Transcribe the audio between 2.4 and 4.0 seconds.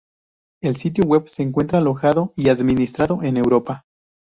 administrado en Europa.